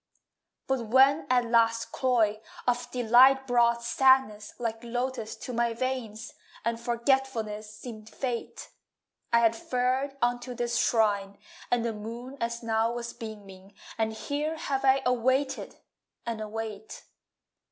[0.65, 6.33] But when at last cloy Of delight brought sadness Like lotus to my veins,
[6.65, 8.71] And forgetfulness seemed fate,
[9.31, 11.37] I had fared unto this shrine
[11.69, 15.75] And the moon as now was beaming, And here have I awaited
[16.25, 17.03] and await.